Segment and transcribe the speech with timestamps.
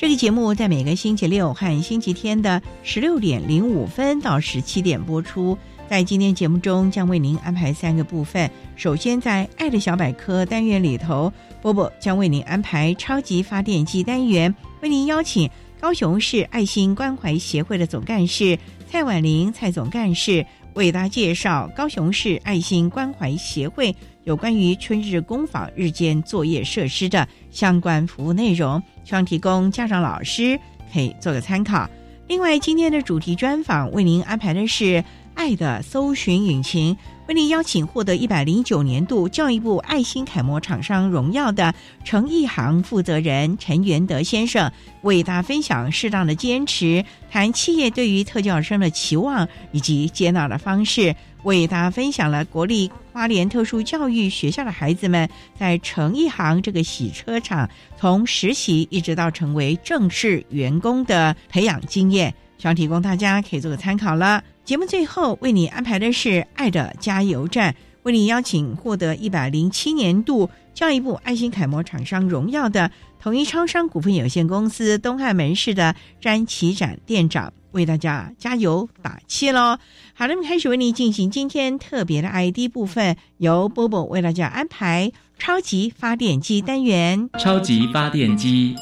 [0.00, 5.58] 这个节目在每个星期六和星期天的十六点零五分到十七点播出。
[5.90, 8.50] 在今天节目中，将为您安排三个部分。
[8.76, 18.58] 首先，在“爱的小百科”单元里头，波波将为您安排超级发电机单元，为您邀请高雄市爱心关怀协会的总干事
[18.90, 28.82] 蔡婉玲蔡总干事为大家介绍高雄市爱心关怀协会有关于春日工坊日间作业设施的相关服务内容。
[29.04, 30.58] 希望提供家长、老师
[30.92, 31.88] 可以做个参考。
[32.28, 35.02] 另外，今天的主题专访为您安排的是
[35.34, 36.96] “爱的搜寻引擎”，
[37.30, 41.72] 为您邀请获得一百零九年度教育部爱心楷模厂商荣耀的
[42.02, 44.72] 诚意行负责人陈元德先生，
[45.02, 51.14] 为大家分享适当的坚持，谈企业对于特教生的期望以及接纳的方式。
[51.44, 64.42] 为大家分享了国立花莲特殊教育学校的孩子们在成一行这个洗车厂从实习一直到成为正式员工的培养经验，希望提供大家可以做个参考了。
[64.70, 77.52] 节目最后为你安排的是爱的加油站，为你邀请获得一百零七年度教育部爱心楷模厂商荣耀的统一超商股份有限公司东汉门市的詹启展店长。
[77.72, 79.76] 为大家加油打气喽！
[80.14, 87.28] 好的，我们开始为你进行今天特别的 ID 部分，由波波为大家安排超级发电机单元。
[87.40, 88.76] 超级发电机，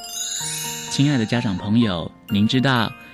[0.91, 2.93] 亲爱的家长朋友，您知道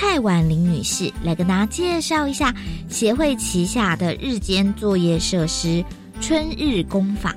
[0.00, 2.54] 蔡婉玲女士，来跟大家介绍一下
[2.88, 5.84] 协会旗下的日间作业设施——
[6.22, 7.36] 春日工坊。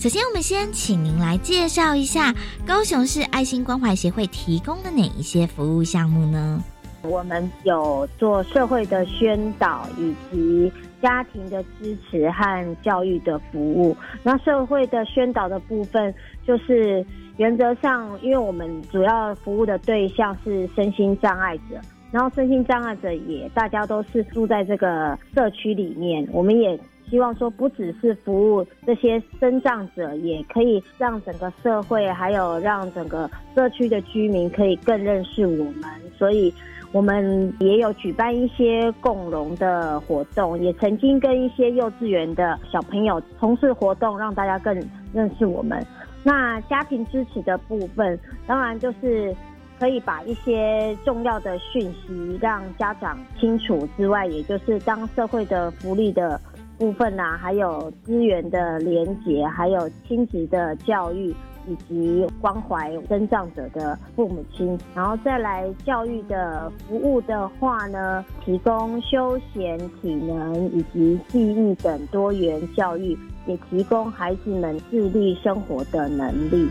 [0.00, 2.34] 首先，我们先请您来介绍一下
[2.66, 6.64] 高雄市爱心关怀协会提供的哪一些服务项目呢？
[7.04, 10.72] 我们有做社会的宣导以及。
[11.02, 16.14] 家庭的支持和教育的服务，那社会的宣导的部分，
[16.46, 17.04] 就是
[17.36, 21.78] 原则上，因为我们主要服务的对象是身心障碍者，
[22.10, 35.84] 然后身心障碍者也大家都是住在这个社区里面，我们也希望说，不只是服务这些身障者，也可以让整个社会，还有让整个社区的居民可以更认识我们，
[36.16, 36.50] 所以。
[36.94, 44.72] 我们也有举办一些共融的活动，也曾经跟一些幼稚园的小朋友从事活动，让大家更
[45.12, 45.84] 认识我们。
[46.22, 48.16] 那家庭支持的部分，
[48.46, 49.34] 当然就是
[49.80, 56.40] 可以把一些重要的讯息让家长清楚之外，也就是当社会的福利的
[56.78, 61.34] 部分呐，还有资源的连结，还有亲子的教育。
[61.66, 76.68] 以及关怀生障者的父母亲，然后再来教育的服务的话呢，提供休闲、体能以及记忆等多元教育，也提供孩子们自立生活的能力。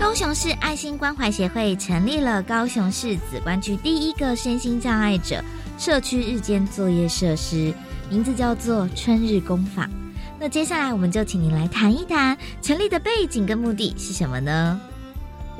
[0.00, 5.40] 高雄市爱心关怀协会成立了高雄市紫关区第一个身心障碍者
[5.78, 7.72] 社区日间作业设施，
[8.10, 9.88] 名字叫做春日工坊。
[10.42, 14.80] 那接下来我们就请您来谈一谈成立的背景跟目的是什么呢？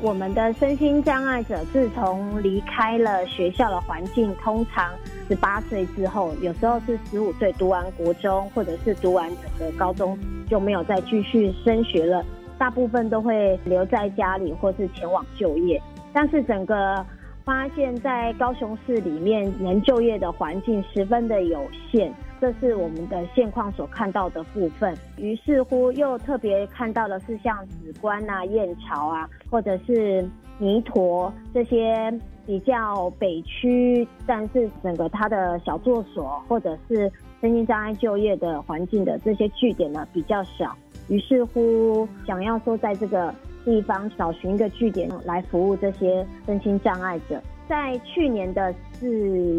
[0.01, 4.91] 我们的身心障碍者自从离开了学校的环境，通常
[5.29, 10.19] 十八岁之后，有时候是十五岁读完国中，或者是读完整个高中
[10.49, 12.21] 就没有再继续升学了，
[12.57, 15.81] 大部分都会留在家里或是前往就业。
[16.11, 17.05] 但是整个
[17.45, 22.13] 发现，在高雄市里面能就业的环境十分的有限。
[22.43, 32.13] 这是我们的现况所看到的部分，于是乎又特别看到的是像紫关啊、燕巢啊，或者是弥陀这些
[32.45, 37.09] 比较北区，但是整个它的小作所或者是
[37.39, 40.75] 身心障碍就业的环境的这些据点呢比较少，
[41.07, 47.41] 于是乎想要说在这个地方找寻一个据点来服务这些身心障碍者。
[47.67, 49.07] 在去年的四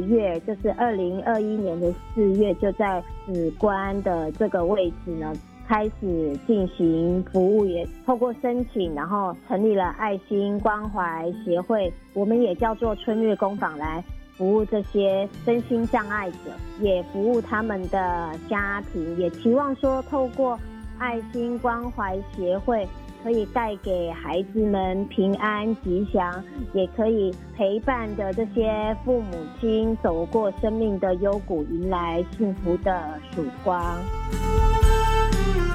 [0.07, 5.33] 月，就是二零二一年的四月，就在紫关的这个位置呢，
[5.67, 14.05] 开始进行服务，也透过申请，然后成立了爱心关怀协会，我们也叫做春日工坊来
[14.37, 20.59] 服务这些身心障碍者，也服务他们的家庭，也期望说透过
[20.99, 22.87] 爱心关怀协会。
[23.25, 26.45] 可以带给孩子们平安吉祥，
[26.75, 33.99] 也可以陪伴着这些父母亲走过生命的幽谷，迎来幸福的曙光。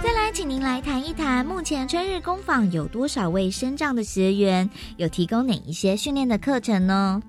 [0.04, 4.70] 再来，请您来谈一谈，目前春日工坊有多少位身障的学员？
[4.98, 7.20] 有提供哪一些训练的课程呢？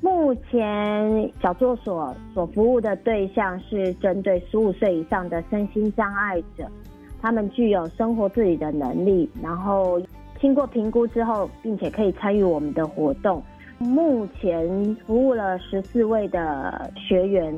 [0.00, 6.68] 目前小作所所服务的对象是针对十五岁以上的身心障碍者。
[7.20, 10.00] 他们具有生活自理的能力，然后
[10.40, 13.42] 经过评估之后，并且可以参与我们的活动。
[13.78, 17.54] 目前服务了十四位的学员，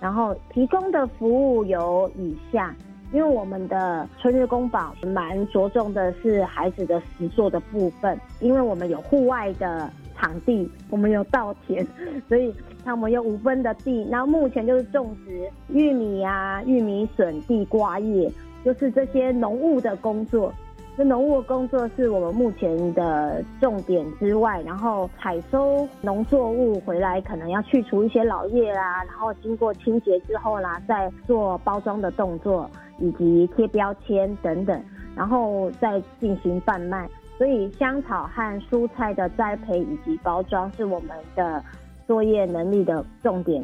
[0.00, 2.74] 然后提供的服务有以下：
[3.12, 11.84] 因为我们的春日工坊蛮着重的是孩子的实作的部分，因为我们有户外的场地，我们有稻田，
[12.28, 18.30] 所以他们有五分的地，然后目前就是种植玉米啊、玉米笋、地瓜叶。
[18.64, 20.52] 就是这些农务的工作，
[20.96, 34.82] 那农务的工作是我们目前的重点之外，然后采收农作物回来，可能要去除一些老叶啦，然后经过清洁之后啦，再做包装的动作，以及贴标签等等，
[35.14, 37.06] 然后再进行贩卖。
[37.36, 41.62] 所以香草和蔬菜的栽培以及包装是我们的
[42.06, 43.62] 作业能力的重点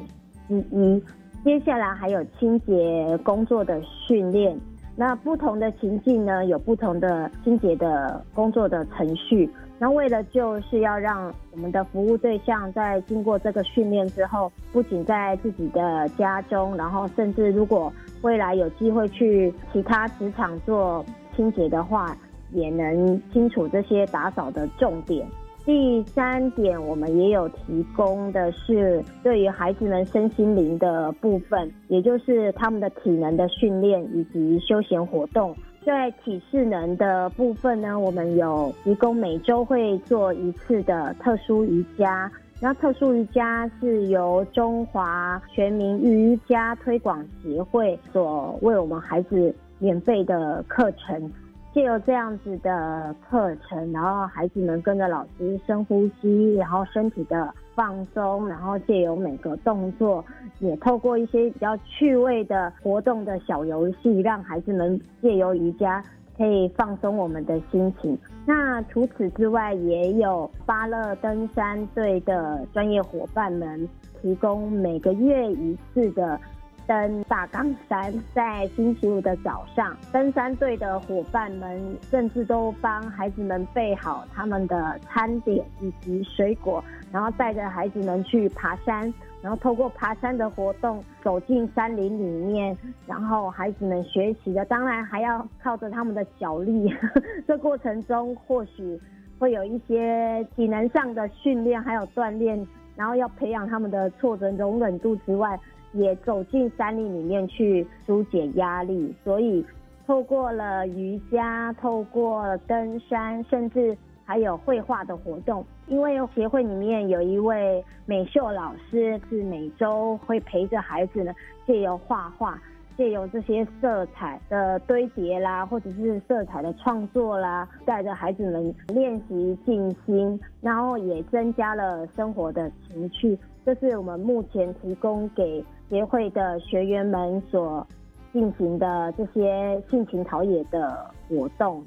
[0.48, 1.02] 之一。
[1.44, 4.60] 接下来还有清洁工作的训练。
[5.00, 9.48] 那不同的情境呢，有不同的清洁的工作的程序。
[9.78, 21.02] 那为了就是要让我们的服务对象在经过这个训练之后，不仅在自己的家中，然后甚至如果未来有机会去其他职场做
[21.34, 22.14] 清洁的话，
[22.52, 25.26] 也能清楚这些打扫的重点。
[25.70, 35.54] 第三点，我们也有提供的是对于孩子们身心灵的部分，也就是他们的体能的训练以及休闲活动。
[35.86, 42.28] 在体适能的部分呢，我们有提供每周会做一次的特殊瑜伽，
[42.58, 51.30] 然后特殊瑜伽是由中华全民瑜伽推广协会所为我们孩子免费的课程。
[51.72, 60.24] 借由这样子的课程，然后孩子们跟着老师深呼吸，然后身体的放松，然后借由每个动作，
[60.58, 66.02] 也透过一些比较趣味的活动的小游戏，让孩子们借由瑜伽
[66.36, 68.18] 可以放松我们的心情。
[68.44, 73.88] 那除此之外，也有巴勒登山队的专业伙伴们
[74.20, 76.40] 提供每个月一次的。
[76.90, 86.82] 登大冈山，在星期五的早上，登山队的伙伴们甚至都帮孩子们备好他们的餐点以及水果，
[87.12, 89.02] 然后带着孩子们去爬山，
[89.40, 96.92] 然后透过爬山的活动走进山林里面，然后孩子们学习的，当然还要靠着他们的脚力。
[97.46, 99.00] 这过程中或许
[99.38, 102.66] 会有一些体能上的训练，还有锻炼，
[102.96, 105.56] 然后要培养他们的挫折容忍度之外。
[105.92, 109.64] 也走进山林里面去疏解压力，所以
[110.06, 115.64] 透过了瑜伽，透过登山，甚至还有绘画的活动。
[115.86, 121.34] 因为协会里面有一位美秀老师，是每周会陪着孩子呢，
[121.66, 122.60] 借由画画，
[122.96, 133.36] 借由这些色彩的堆叠啦，或者是色彩的创作啦，带着孩子们练习静心，然后也增加了生活的情趣。
[133.64, 137.86] 这是我们目前提供给协会的学员们所
[138.32, 141.84] 进行的这些性情陶冶的活动。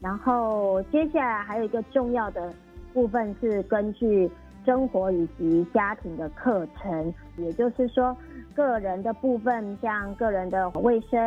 [0.00, 2.52] 然后接下来还有一个重要的
[2.92, 4.28] 部分是根据
[4.64, 8.16] 生活以及家庭的课程，也就是说，
[8.54, 11.20] 个人的部分像个人的卫生、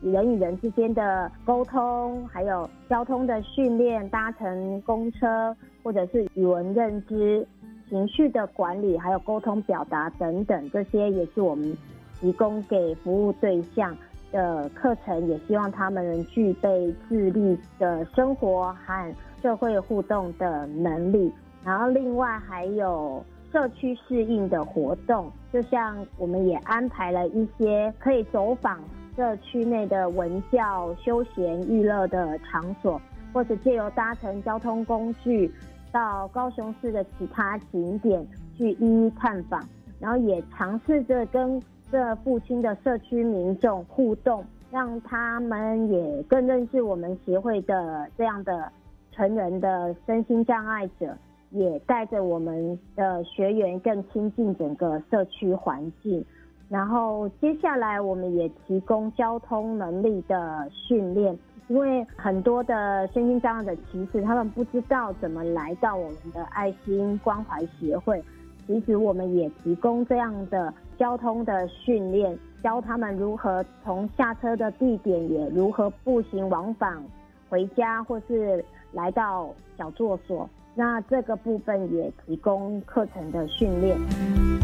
[0.00, 7.46] 人与人之间的沟通，还有交通的训练、搭乘公车或者是语文认知、
[7.88, 11.76] 情绪的管理，还有沟通表达等等，这些也是我们
[12.20, 13.96] 提供给服务对象。
[14.32, 21.32] 的课程也希望他们能具备自立的生活和社会互动的能力，
[21.64, 28.80] 然后另外还有社区适应的活动，就像我们也安排了一些可以走访
[29.14, 33.00] 社区内的文教、休闲、娱乐的场所，
[33.32, 35.50] 或者借由搭乘交通工具
[35.96, 39.66] 到高雄市的其他景点去一一探访，
[39.98, 41.62] 然后也尝试着跟。
[41.88, 48.68] 这父亲的社区民众互动，让他们也更认识我们协会的这样的
[49.12, 51.16] 成人的身心障碍者，
[51.50, 56.26] 也带着我们的学员更亲近整个社区环境。
[56.68, 68.22] 然后接下来我们也提供交通能力的训练，因为很多的身心障碍的骑士，他们不知道怎么来到我们的爱心关怀协会。
[68.66, 77.02] 其实我们也提供这样的交通的训练，教他们如何从下车的地点也如何步行往返
[77.48, 80.48] 回家，或是来到小坐所。
[80.74, 84.55] 那这个部分也提供课程的训练。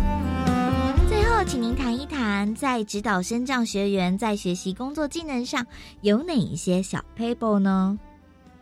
[1.45, 5.67] 请您谈一谈，在指导身障学员在学习工作技能上
[6.01, 7.99] 有哪一些小 paper 呢？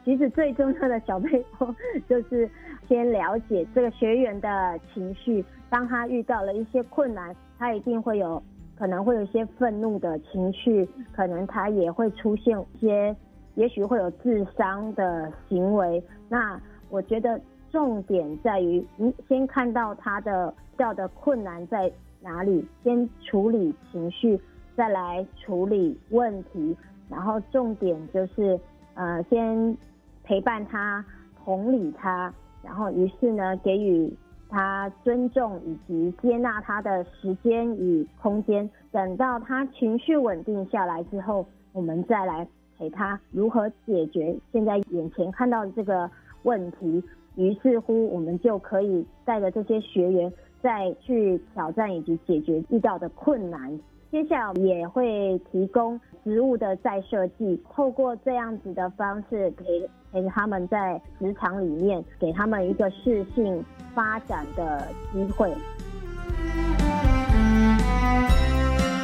[0.05, 1.75] 其实最重要的小 paper
[2.09, 2.49] 就是。
[2.89, 8.43] 先了解这个学员的情绪，当他遇到了一些困难，他一定会有
[8.77, 13.15] 可能会有一些愤怒的情绪，可能他也会出现一些，
[13.55, 16.03] 也许会有自伤的行为。
[16.29, 21.89] 那我觉得重点在于，你先看到他的遇的困难在
[22.23, 24.39] 哪里，先处理情绪，
[24.77, 26.77] 再来处理问题，
[27.09, 28.59] 然后重点就是
[28.95, 29.77] 呃，先
[30.23, 31.05] 陪伴他，
[31.45, 32.33] 同理他。
[32.62, 34.15] 然后，于是呢，给予
[34.49, 38.69] 他尊重以及接纳他的时间与空间。
[38.93, 42.47] 等到他情绪稳定下来之后，我们再来
[42.77, 46.11] 陪他如何解决现在眼前看到的这个
[46.43, 47.03] 问题。
[47.37, 50.31] 于是乎，我们就可以带着这些学员
[50.62, 53.79] 再去挑战以及解决遇到的困难。
[54.11, 63.64] 接下来也会提供职务的再设计，透过这样子的方式给给他们在职场里面，给他们一个适性
[63.95, 65.55] 发展的机会。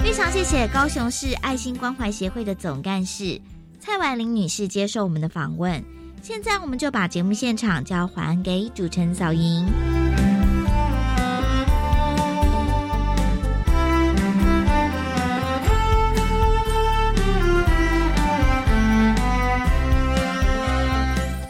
[0.02, 3.40] 非常谢谢高雄市爱心关怀协会的总干事
[3.78, 5.82] 蔡婉玲女士接受我们的访问。
[6.22, 9.64] 现在我们就把节目现场交还给主持人小莹。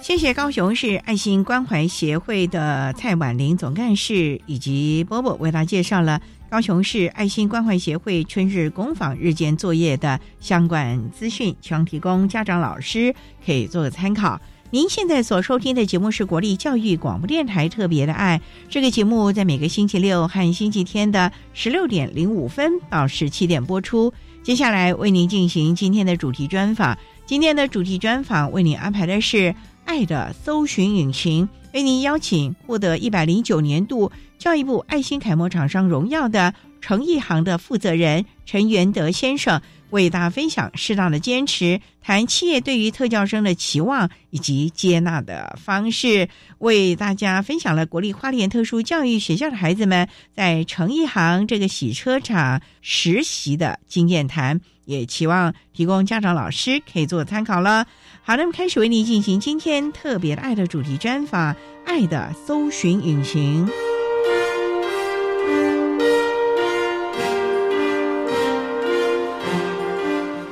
[0.06, 13.12] 谢谢高雄市爱心关怀协会的蔡婉玲总干事以及波波为大家介绍了高雄市爱心关怀协会春日工坊日间作业的相关资讯，希望提供家长老师
[13.44, 14.40] 可以做个参考。
[14.70, 24.14] 您现在所收听的节目是国立教育广播电台特别的爱，这个节目在每个星期六和星期天的十六点零五分到十七点播出。
[24.44, 26.96] 接下来为您进行今天的主题专访，
[27.26, 29.52] 今天的主题专访为您安排的是。
[29.86, 36.52] 爱的搜寻引擎为您邀请获得一百零九年度教育部爱心楷模厂商荣耀的
[36.82, 46.28] 诚意行的负责人陈元德先生，为大家分享适当的坚持，谈企业对于特教生的期望以及接纳的方式，
[46.58, 57.86] 为大家分享了国立花莲特殊教育学校的孩子们在诚意行这个洗车厂实习的经验谈，也期望提供家长老师可以做参考了。
[58.22, 63.66] 好，那么开始为您进行今天特别的爱的主题专访，《爱的搜寻引擎》。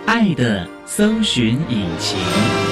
[0.06, 2.63] 爱的搜寻引擎。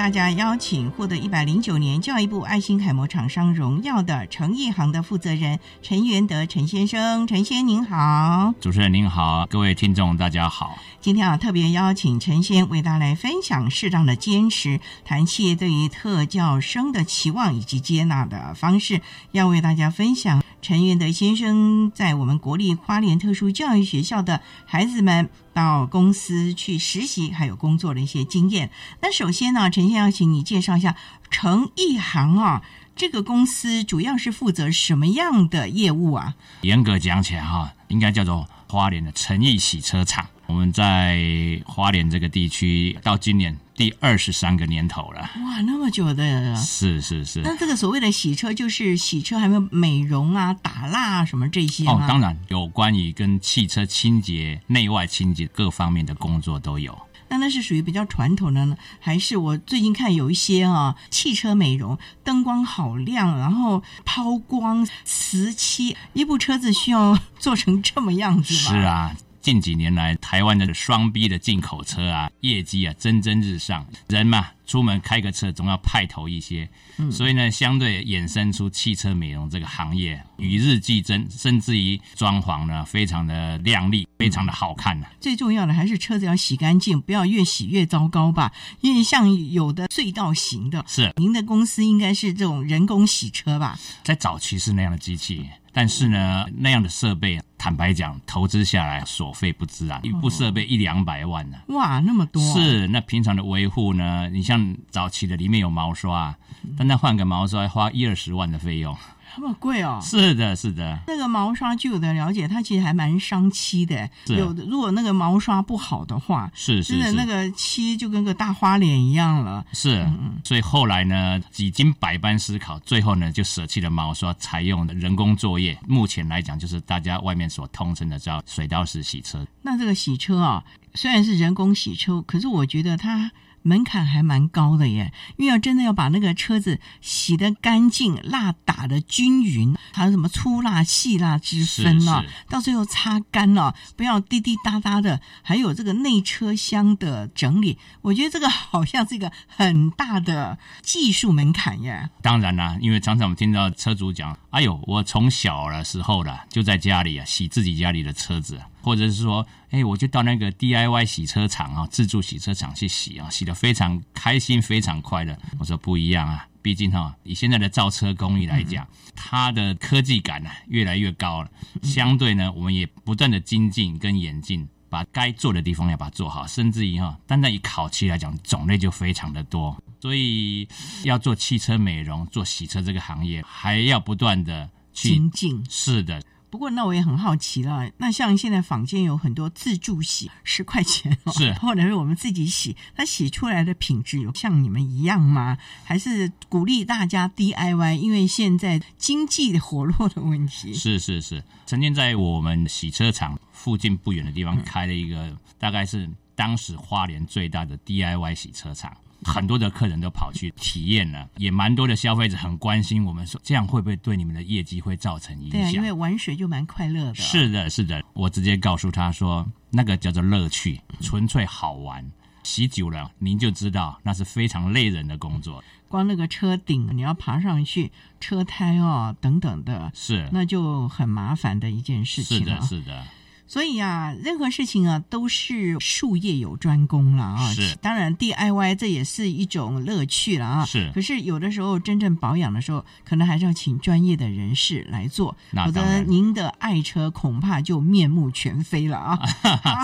[0.00, 10.78] 大家邀请获得一百零九年教育部爱心楷模厂商荣耀的诚毅行的负责人陈元德陈先生，陈先您好，主持人您好，各位听众大家好。
[11.02, 19.02] 今天啊，特别邀请陈先为大家来分享适当的坚持，谈企业对于特教生的期望以及接纳的方式，
[19.32, 25.30] 要为大家分享陈元德先生在我们国立花莲特殊教育学校的孩子们。
[25.52, 28.70] 到公司去实习还有工作的一些经验。
[29.02, 30.96] 那首先呢，陈先要请你介绍一下
[31.28, 32.62] 诚意行啊，
[32.94, 36.34] 这个公司主要是负责什么样的业务啊？
[36.62, 40.26] 严格讲起来哈，应该叫做花莲的诚意洗车厂。
[40.50, 45.20] 我们在花莲这个地区到今年第二十三个年头了。
[45.20, 46.56] 哇，那么久的！
[46.56, 47.40] 是是是。
[47.42, 56.98] 那这个所谓的洗车，就是洗车，还有美容啊、打蜡什么这些哦，当然有关于跟汽车清洁、内外清洁各方面的工作都有。
[57.28, 68.60] 那那是属于比较传统的呢，还是我最近看有一些啊，汽车美容，灯光好亮，然后抛光、瓷漆，一部车子需要做成这么样子吗？
[68.60, 69.16] 是啊。
[69.50, 73.84] 近几年来，台湾的双 B 的进口车啊，业绩啊蒸蒸日上。
[74.06, 76.70] 人嘛，出门开个车总要派头一些，
[77.10, 85.08] 所以呢，相对衍生出汽车美容这个行业与日俱增，甚至于装潢呢非常的亮丽，非常的好看呢。
[85.20, 88.52] 最重要的还是车子要洗干净，不要越洗越糟糕吧？
[88.82, 93.76] 因为像有的隧道型的，是您的公司应该是这种人工洗车吧？
[94.04, 95.44] 在早期是那样的机器。
[95.72, 101.58] 但是呢，那样的设备，坦白讲，投资下来所费不赀啊，一部设备一两百万呢。
[101.68, 102.42] 哇，那么多！
[102.54, 104.28] 是，那平常的维护呢？
[104.30, 106.34] 你像早期的里面有毛刷，
[106.76, 108.96] 但那换个毛刷花一二十万的费用。
[109.36, 110.00] 那么贵哦！
[110.02, 110.98] 是的，是的。
[111.06, 114.08] 那个毛刷，据我的了解，它其实还蛮伤漆的。
[114.26, 119.64] 有的，如果那个毛刷不好的话，是是是，那个漆就跟个大花脸一样了。
[119.72, 120.06] 是，
[120.44, 125.78] 所以后来呢，几经百般思考，最后呢，就舍弃了毛刷，采用了人工作业。
[125.86, 129.46] 目前来讲，就是大家外面所通称的叫水刀式洗车。
[129.62, 133.30] 那这个洗车啊，虽然是人工洗车，可是我觉得它。
[133.62, 142.24] 门槛还蛮高的耶，因为要真的要把那个车子洗得干净，蜡打得均匀，还有什么粗蜡细蜡之分呢？
[142.48, 145.20] 到最后擦干了，不要滴滴答答的。
[145.42, 152.08] 还有这个内车厢的整理，我觉得这个好像是一个很大的技术门槛耶。
[152.22, 165.36] 当然啦，因为常常我们听到车主讲：“哎呦，我从小的时候了，就在家里啊洗自己家里的车子。”或者是说，哎，我就到那个 DIY 洗车厂啊，自助洗车厂去洗啊，洗的非常开心，非常快乐。
[165.58, 171.50] 我说不一样啊，毕竟哈，以现在的造车工艺来讲，它的科技感呢越来越高了。
[171.82, 179.76] 相对呢，我们也不断的精进跟演进，把该做的地方要把它做好，甚至于哈，单单以烤漆来讲，种类就非常的多。
[180.00, 180.66] 所以
[181.04, 185.62] 要做汽车美容、做洗车这个行业，还要不断的去精进。
[185.68, 186.22] 是的。
[186.50, 187.88] 不过，那我也很好奇了。
[187.98, 195.56] 那像现在坊间有很多自助洗，十块钱哦，是或者是我们自己洗，它洗出来的品质有像你们一样吗？
[195.84, 197.94] 还是鼓励大家 DIY？
[197.94, 200.74] 因为现在经济的活络的问题。
[200.74, 208.96] 是是是，曾经在我们洗车厂附近不远的地方开了一个，大概是当时花莲最大的 DIY 洗车厂。
[209.24, 215.60] 很多的客人都跑去体验了，也蛮多的消费者很关心我们说，这样会不会对你们的业绩会造成影响？
[215.60, 217.14] 对，啊因为玩水就蛮快乐的。
[217.14, 222.10] 是的，是的，我直接告诉他说，那个叫做乐趣，纯粹好玩。
[222.42, 225.62] 洗久了，您就知道那是非常累人的工作。
[225.88, 232.38] 光那个车顶你要爬上去，车胎哦等等的，是那就很麻烦的一件事情。
[232.38, 233.04] 是的，是的。
[233.50, 237.52] 所以啊，任何事情啊，都是术业有专攻了啊。
[237.52, 240.64] 是，当然 DIY 这也是一种乐趣了啊。
[240.64, 245.36] 是，可是有的时候真正保养的时候，可能还是要请专业的人士来做，
[245.66, 249.18] 否则您的爱车恐怕就面目全非了啊。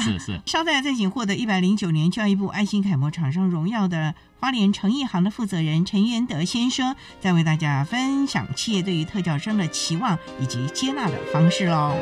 [0.00, 0.40] 是 是。
[0.46, 11.96] 稍待再请获得一百零九年教育部爱心楷模厂商荣耀的花莲诚意行的负责人陈元德先生，再为大家分享企业对于特教生的期望以及接纳的方式喽。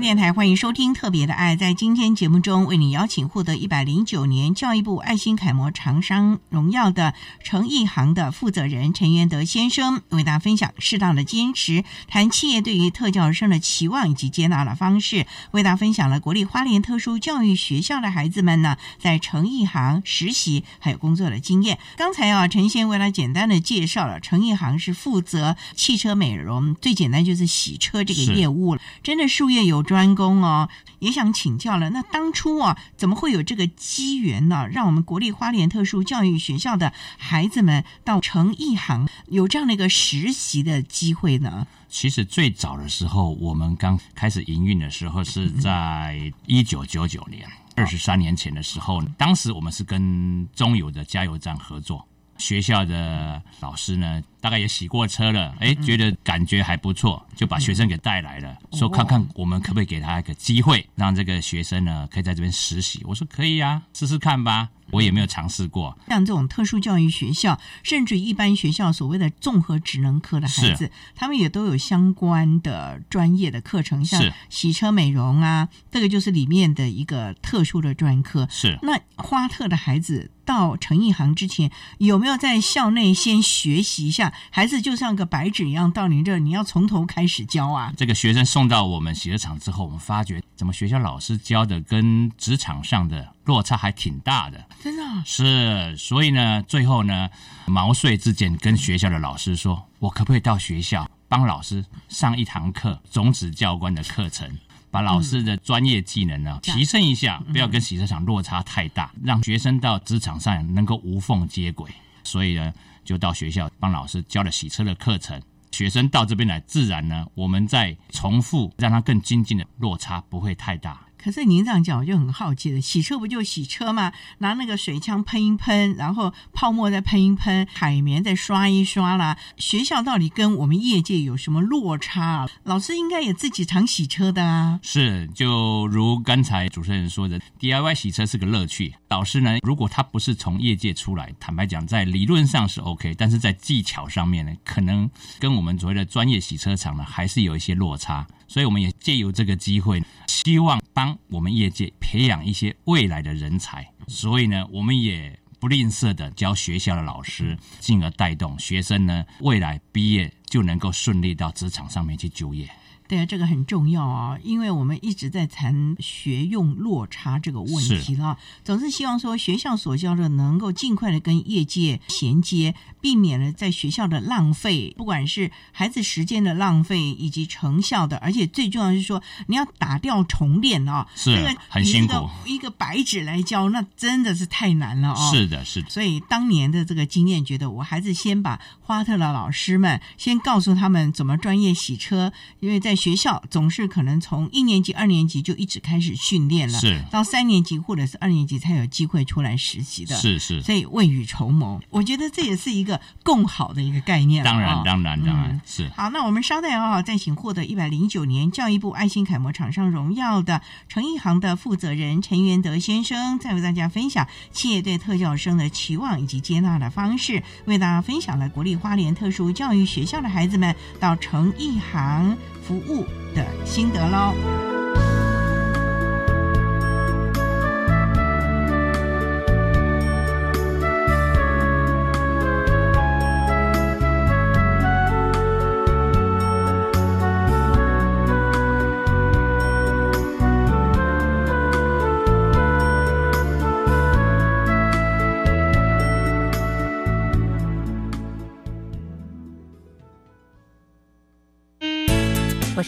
[0.00, 1.56] 电台欢迎收听《特别的爱》。
[1.58, 15.26] 在今天节目中，为你邀请获得一百零九年教育部爱心楷模长商荣耀的诚毅行的负责人陈元德先生，为大家分享适当的坚持，谈企业对于特教生的期望以及接纳的方式。
[15.52, 21.78] 为大家分享了国立花莲特殊教育学校的孩子们呢，在诚毅行实习还有工作的经验。
[21.96, 28.82] 刚才啊，陈先为了简单的介绍了诚毅行是负责汽车美容，最简单就是洗车这个业务了。
[29.02, 30.68] 真的术业有专攻哦，
[30.98, 31.88] 也想请教了。
[31.90, 34.66] 那当初啊，怎么会有这个机缘呢？
[34.70, 41.66] 让我们国立花莲特殊教育学校的孩子们到成一行有这样的一个实习的机会呢？
[41.88, 52.06] 其实最早的时候，我们刚开始营运的时候是在一九九九年，二十三年前的时候，当时我们是跟中油的加油站合作。
[52.38, 63.02] 学校的老师呢，大概也洗过车了，哎，觉得感觉还不错，就把学生给带来了，说看看我们可不可以给他一个机会，让这个学生呢可以在这边实习。
[63.04, 64.68] 我说可以啊，试试看吧。
[64.96, 65.96] 我也没有尝试过。
[66.08, 78.48] 像这种特殊教育学校，甚至一般学校所谓的综合职能科的孩子，他们也都有相关的专业的课程，像洗车美容啊，这个就是里面的一个特殊的专科。
[78.50, 80.30] 是那花特的孩子。
[80.46, 84.32] 到成一行之前，有没有在校内先学习一下？
[84.52, 87.92] 孩子就像个白纸一样到您这，你要从头开始教啊？
[87.96, 94.62] 这个学生送到我们洗车场之后，我们发觉怎么学校老师教的跟职场上的落差还挺大的。
[94.82, 95.02] 真的？
[95.24, 95.96] 是。
[95.96, 97.30] 所以呢，最后呢，
[97.66, 104.46] 毛遂自荐跟学校的老师说：“我可不可以到学校帮老师上一堂课，种子教官的课程？”
[104.88, 111.90] 把老师的专业技能呢提升一下，不要跟洗车场落差太大，让学生到职场上能够无缝接轨。
[112.24, 112.72] 所以呢，
[113.04, 115.38] 就到学校帮老师教了洗车的课程，
[115.72, 120.98] 学生到这边来，自然呢，我们再重复，让他更精进的落差不会太大。
[121.26, 122.80] 可是您这样讲，我就很好奇了。
[122.80, 124.12] 洗车不就洗车吗？
[124.38, 129.36] 拿那个水枪喷一喷，然后泡沫再喷一喷，海绵再刷一刷啦。
[129.56, 132.48] 学校到底跟我们业界有什么落差？
[132.62, 134.78] 老师应该也自己常洗车的啊。
[134.84, 138.94] 是，就如刚才主持人说的，DIY 洗车是个乐趣。
[139.08, 145.10] 老师呢，如果他不是从业界出来，坦白讲，在理论上是 OK，但是在技巧上面呢，可能
[145.40, 148.24] 跟我们所谓的专业洗车厂呢，还是有一些落差。
[148.48, 153.92] 所以我们也借由这个机会，希望帮我们业界培养一些未来的人才。
[154.08, 162.70] 所以呢，我们也不吝啬的教学校的老师，进而带动学生呢，未来毕业就能够顺利到职场上面去就业。
[163.08, 181.36] 对啊，这个很重要啊，因为我们一直在谈学用落差这个问题了，总是希望说学校所教的能够尽快的跟业界衔接，避免了在学校的浪费，不管是孩子时间的浪费以及成效的，而且最重要是说你要打掉重练啊，是
[181.68, 185.30] 很辛苦，一个白纸来教，那真的是太难了哦。
[185.32, 185.90] 是的，是的。
[185.90, 200.62] 所以当年的这个经验，觉得我还是先把花特的老师们先告诉他们怎么专业洗车，因为在学校总是可能从一年级、二年级就一直开始训练了，是到三年级或者是二年级才有机会出来实习的，是是。
[200.62, 204.42] 所以未雨绸缪，我觉得这也是一个更好的一个概念。
[204.42, 205.88] 当然，当然，当然是。
[205.94, 222.36] 好，那我们稍待哦，再请获得一百零九年教育部爱心楷模厂商荣耀的成一行的负责人陈元德先生，再为大家分享企业对特教生的期望以及接纳的方式，为大家分享了国立花莲特殊教育学校的孩子们到成一行。
[222.66, 224.75] 服务的心得喽。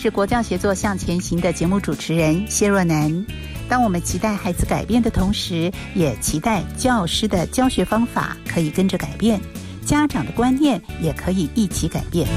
[0.00, 3.26] 是国教协作向前行的节目主持人谢若楠。
[3.68, 9.40] 当我们期待孩子改变的同时，也期待教师的教学方法可以跟着改变，
[9.84, 12.28] 家长的观念也可以一起改变。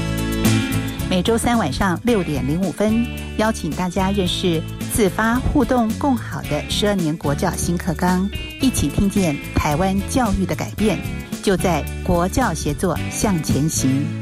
[1.08, 4.60] 每周三晚上六点零五分，邀请大家认识
[4.92, 8.28] 自发互动共好的十二年国教新课纲，
[8.60, 10.98] 一起听见台湾教育的改变，
[11.44, 14.21] 就在国教协作向前行。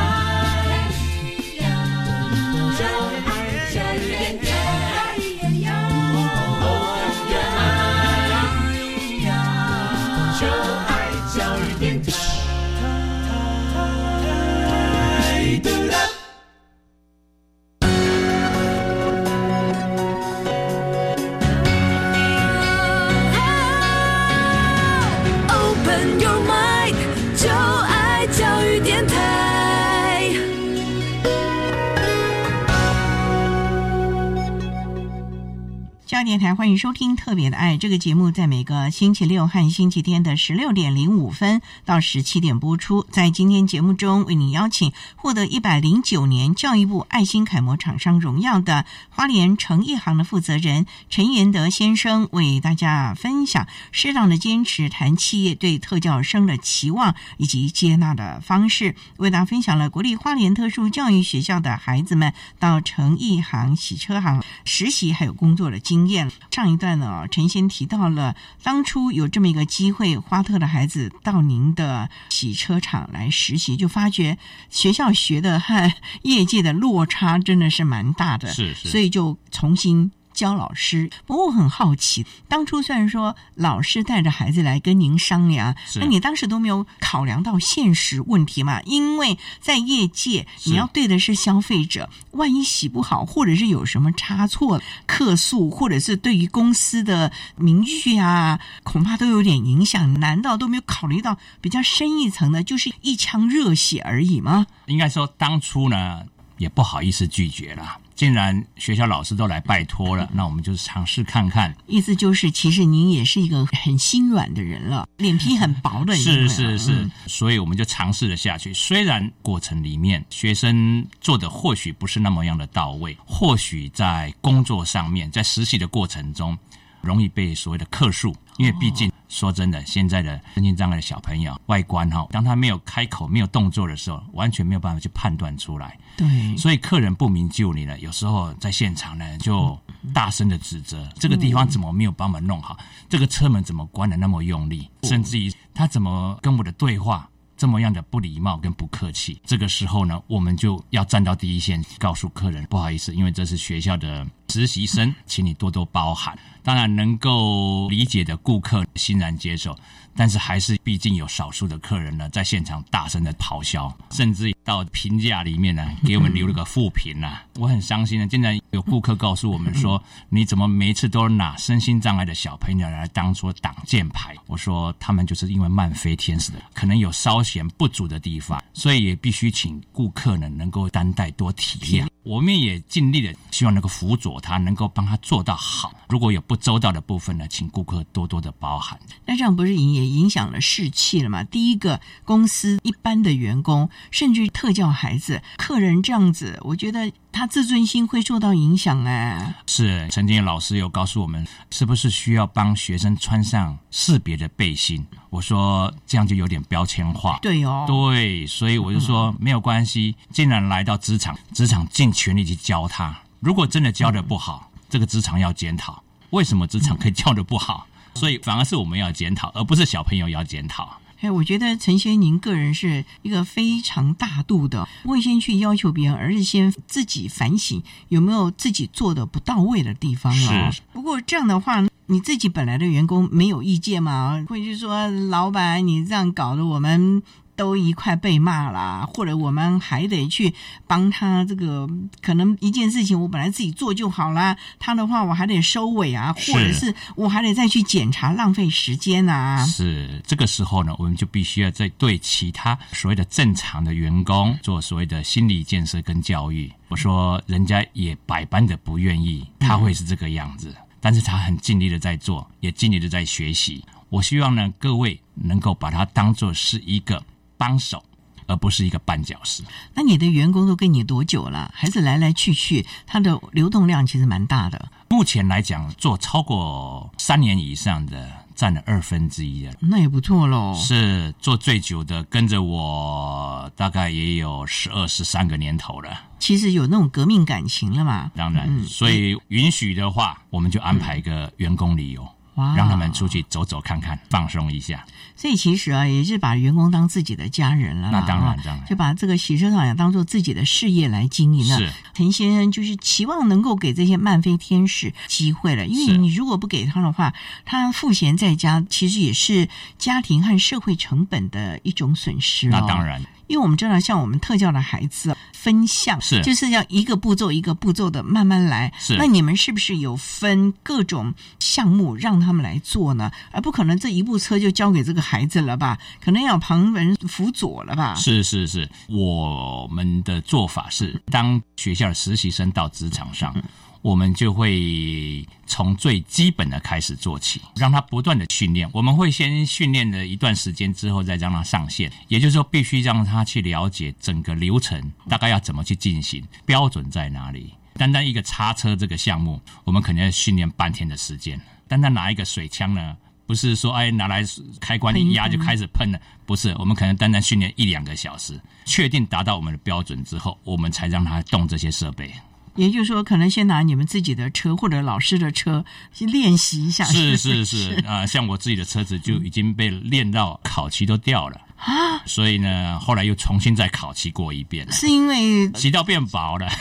[36.23, 43.07] 电台欢迎收听《特别的爱》这个节目，在每个星期六和星期天的十六点零五分到十七点播出。
[43.09, 58.95] 在今天节目中，为你邀请获得一百零九年教育部爱心楷模厂商荣耀的花莲诚一行的负责人陈元德先生，为大家分享适当的坚持谈企业对特教生的期望以及接纳的方式。
[59.17, 66.10] 为大家分享了国立花莲特殊教育学校的孩子们到诚一行洗车行实习还有工作的经验。
[66.51, 74.37] 上一段呢，陈先提到了当初有这么一个机会，花特的孩子到您的洗车厂来实习，就发觉
[74.69, 75.93] 学校学的和
[76.23, 80.11] 业界的落差真的是蛮大的，是是，所以就重新。
[80.33, 88.81] 教老师，不过我很好奇，当初虽然说老师带着孩子来跟您商量，那你当时都没有考量到现实问题嘛？
[88.83, 100.01] 因为在业界，你要对的是消费者，万一洗不好，或者是有什么差错、客诉，或者是对于公司的名誉啊，恐怕都有点影响。
[100.19, 104.67] 难道都没有考虑到比较深一层的，就是一腔热血而已吗？
[104.85, 106.23] 应该说，当初呢，
[106.57, 107.97] 也不好意思拒绝了。
[108.15, 111.75] 既然学校老师都来拜托了，那我们就尝试看看。
[111.87, 116.21] 意思就是，其实您也是一个很心软的人了，脸皮很薄的人。
[116.21, 118.73] 是是是，所以我们就尝试了下去。
[118.73, 126.57] 虽然过程里面学生做的或许不是那么样的到位，或许在工作上面，在实习的过程中，
[127.01, 129.11] 容易被所谓的客诉，因为毕竟。
[129.31, 135.97] 说真的，现在的身心障碍的小朋友外观哈，当他没有开口、没有动作的时候，完全没有办法去判断出来。
[136.17, 139.79] 对，所以客人不明就里呢，有时候在现场呢，就
[140.13, 147.29] 大声的指责这个地方怎么没有帮忙弄好，这个车门怎么关的那么用力，甚至于他怎么跟我的对话。
[147.61, 156.35] 这么样的不礼貌跟不客气，这个时候呢，我们就要站到第一线，告诉客人不好意思，因为这是学校的实习生，请你多多包涵。
[156.63, 159.77] 当然，能够理解的顾客欣然接受。
[160.15, 167.39] 但是还是，毕竟有少数的客人呢，在现场大声的咆哮，甚至到评价里面呢，给我们留了个负评呐。
[167.59, 182.07] 我很伤心的，竟然有顾客告诉我们说：“你怎么每一次都拿身心障碍的小朋友来当做挡箭牌？”我说：“他们就是因为慢飞天使的，可能有稍显不足的地方，所以也必须请顾客呢能够担待多体谅。
[182.23, 185.91] 我们也尽力的，希望能够辅佐他，能够帮他做到好。
[186.07, 188.99] 如果有不周到的部分呢，请顾客多多的包涵。
[189.25, 189.73] 那这样不是？
[189.75, 191.43] 也影响了士气了吗？
[191.43, 199.55] 第一个，公司一般的员工，甚至特教孩子、客人这样子，我觉得他自尊心会受到影响哎。
[199.67, 205.05] 是，曾经老师有告诉我们，是不是需要帮学生穿上识别的背心？
[205.29, 207.39] 我说这样就有点标签化。
[207.41, 210.15] 对哦，对，所以我就说没有关系。
[210.31, 213.17] 既然来到职场，职场尽全力去教他。
[213.39, 217.87] 如果真的教的不好，这个职场要检讨，为什么职场可以教的不好？
[218.15, 220.99] 所以反而是我们要检讨，而不是小朋友要检讨。
[221.21, 230.71] 哎，我觉得陈先您个人是一个非常大度的，不会先去要求别人，而是先自己反省有没有自己做的不到位的地方啊。
[230.91, 234.43] 不过这样的话，你自己本来的员工没有意见嘛？
[234.49, 237.21] 会去说老板你这样搞得我们。
[237.61, 240.51] 都一块被骂啦，或者我们还得去
[240.87, 241.87] 帮他这个
[242.19, 249.63] 可能一件事情，我本来自己做就好啦，他的话我还得收尾啊，或者是我还得再去检查，浪费时间啊。
[249.67, 256.73] 是这个时候呢，我们就必须要在对其他所谓的正常的员工做所谓的心理建设跟教育。
[256.87, 263.85] 我说人家也百般的不愿意，他会是这个样子，但是他很尽力的在做，也尽力的在学习。
[264.09, 267.23] 我希望呢，各位能够把它当做是一个
[267.61, 268.03] 帮手，
[268.47, 269.61] 而不是一个绊脚石。
[269.93, 271.71] 那你的员工都跟你多久了？
[271.75, 274.91] 还是来来去去，它的流动量其实蛮大的。
[275.09, 280.73] 目前来讲，做超过三年以上的占了二分之一的，那也不错喽。
[280.75, 286.09] 是做最久的，跟着我大概也有十二、十三个年头了。
[286.39, 288.31] 其实有那种革命感情了嘛？
[288.35, 292.27] 当然，所以允许的话，我们就安排一个员工旅游。
[292.55, 295.05] 让他们出去走走看看，放松一下。
[295.35, 298.09] 所以其实啊，也是把员工当自己的家人了。
[298.11, 301.77] 那当然，当然，就把这个洗车厂也当做自己的事业来经营了。
[301.77, 307.33] 是陈先生就是期望能够给这些漫飞天使机会了，因为你如果不给他的话，
[307.65, 312.67] 他赋闲在家，其实也是家庭和社会成本的一种损失。
[312.67, 313.21] 那当然。
[313.51, 318.93] 因为我们知道，像我们特教的孩子分项是，就是要一个步骤一个步骤的慢慢来。
[318.97, 323.29] 是，那你们是不是有分各种项目让他们来做呢？
[323.51, 325.99] 而不可能这一部车就交给这个孩子了吧？
[326.23, 328.15] 可能要旁人辅佐了吧？
[328.15, 333.53] 是是是，我们的做法是，当学校的实习生到职场上。
[334.01, 338.89] 我们就会从最基本的开始做起，让他不断的训练。
[338.91, 342.11] 我们会先训练了一段时间之后，再让他上线。
[342.27, 347.73] 也就是说，必须让他去了解整个流程，大概要怎么去进行，标准在哪里。
[347.93, 351.59] 单单一个叉车这个项目，我们可能要训练半天的时间。
[351.87, 354.43] 单单拿一个水枪呢，不是说哎拿来
[354.79, 356.73] 开关一压就开始喷了，不是。
[356.79, 362.33] 我们可能单单训练一两个小时，确定达到我们的标准之后，我们才让他动这些设备。
[362.75, 367.03] 也就是说，可能先拿你们自己的车或者老师的车去练习一下。
[367.05, 374.89] 是是是啊，像我自己的车子就已经被练到烤漆都掉了啊，所以呢，后来又重新再烤漆过一遍。
[374.91, 376.69] 是因为洗到变薄了。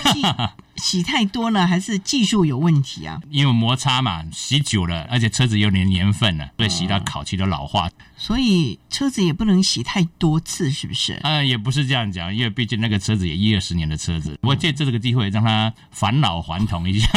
[0.76, 3.20] 洗太多了，还是技术有问题啊？
[3.28, 7.90] 因为摩擦嘛，洗久了，而且车子有点年份了，所以洗到烤漆都老化。
[8.16, 11.20] 所以车子也不能洗太多次，是不是？
[11.22, 17.08] 呃，也不是这样讲，因为毕竟那个车子也一二十年的车子，我借这个机会让他返老还童一下。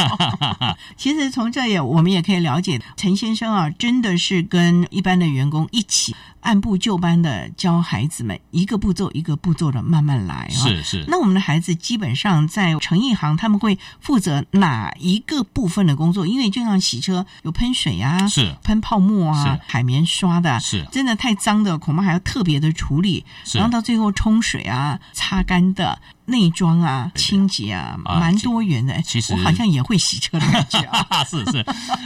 [0.98, 10.50] 其实从这也我们也可以了解，陈先生啊，真的是跟一般的员工一起按部就班的教孩子们，一个步骤一个步骤的慢慢来啊。
[10.52, 11.06] 是是。
[11.08, 13.60] 那我们的孩子基本上在成一行，他们。
[13.64, 16.28] 会负责哪一个部分的工作？
[16.28, 25.98] 因为就像洗车有喷水啊，是喷泡沫啊，海绵刷的，是真的太脏的，恐怕还要特别的处理，然后到最后冲水啊，擦干的。
[26.26, 29.02] 内装啊，清洁啊，蛮多元的。
[29.02, 31.24] 其实我好像也会洗车的感觉啊。
[31.24, 31.60] 是 是，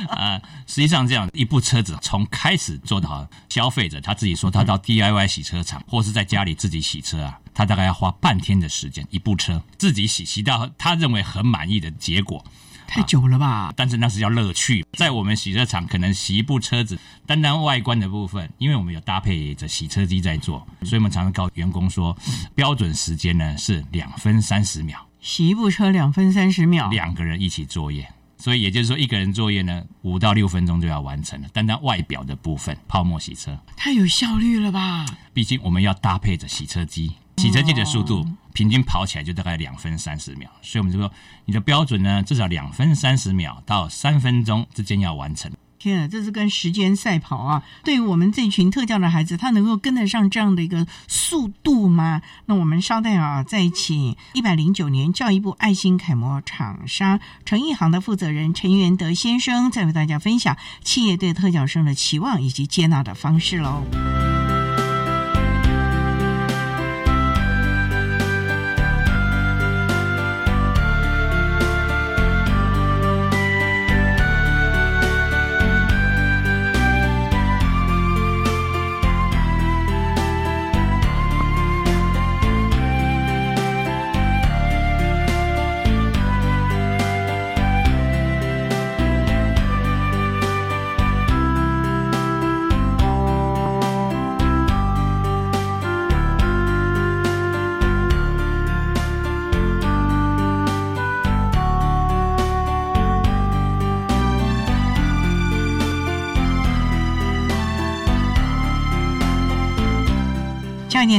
[0.10, 12.44] 呃，实际上这样一部车子从开始做到消费者他自己说他到 DIY 洗车厂或是在家里自己洗车啊，他大概要花半天的时间，一部车自己洗洗到他认为很满意的结果。
[12.88, 13.74] 太久了吧？
[13.76, 14.86] 但是那是叫乐趣。
[14.94, 22.18] 在我们洗车场，可能洗一部车子，单单外观的部分，因为我们有搭配着洗车机在做，所以我们常常告员工说，
[22.56, 25.06] 标准时间呢是两分三十秒。
[25.20, 28.08] 洗一部车两分三十秒，两个人一起作业，
[28.38, 31.48] 所以也就是说，一个人作业呢，五到六分钟就要完成了。
[31.52, 35.06] 单单外表的部分，泡沫洗车，太有效率了吧？
[35.34, 37.12] 毕竟我们要搭配着洗车机。
[37.38, 38.26] 洗车机的速度
[38.58, 41.12] 平均跑起来就大概两分三十秒，所以我们就说
[41.46, 45.52] 你的标准呢，至少两分三十秒到三分钟之间要完成。
[45.78, 47.64] 天啊，这是跟时间赛跑啊！
[47.84, 52.24] 对于我们这群特教的孩子，他能够跟得上这样的一个速度吗？
[52.48, 63.84] 那我们稍待啊，再请一百零九年教育部爱心楷模厂商成一行的负责人陈元德先生，再为大家分享企业对特教生的期望以及接纳的方式喽。